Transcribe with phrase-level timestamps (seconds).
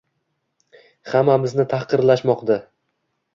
[1.11, 2.59] Hammamizni tahqirlashmoqda